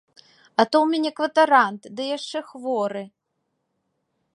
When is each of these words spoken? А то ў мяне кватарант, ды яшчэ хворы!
А 0.59 0.63
то 0.75 0.79
ў 0.81 0.87
мяне 0.93 1.11
кватарант, 1.19 1.81
ды 1.99 2.03
яшчэ 2.17 2.39
хворы! 2.51 3.03